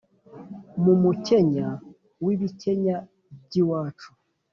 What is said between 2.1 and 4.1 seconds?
w’ibikenya by’iwacu,